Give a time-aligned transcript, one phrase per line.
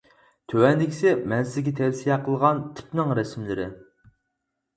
[0.51, 3.71] تۆۋەندىكىسى مەن سىزگە تەۋسىيە قىلغان تىپنىڭ رەسىملىرى.